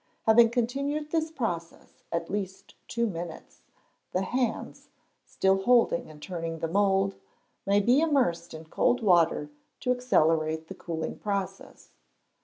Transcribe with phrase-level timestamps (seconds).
[0.23, 3.61] Having continued this process at least two minutes,
[4.13, 4.89] the hands
[5.27, 7.13] (still holding and turning the mould)
[7.67, 9.51] may be immersed in cold water
[9.81, 11.91] to accelerate the cooling process.